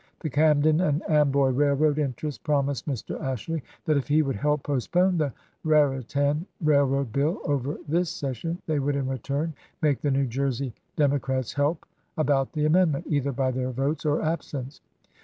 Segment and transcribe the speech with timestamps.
[0.21, 3.21] The Camden and Amboy Railroad interest promised Mr.
[3.21, 5.31] Ashley that if he would help postpone the
[5.63, 9.53] Raritan railroad bill over this session they would in return
[9.83, 11.85] make the New Jersey Demo crats help
[12.17, 14.81] about the amendment, either by their votes or absence.